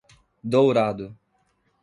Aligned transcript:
Dourado 0.43 1.13